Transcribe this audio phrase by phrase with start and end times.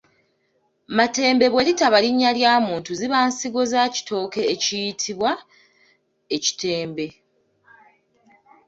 [0.97, 5.31] Matembe bwe litaba linnya lya muntu ziba nsigo za kitooke ekiyitibwa
[6.35, 7.07] ekitembe.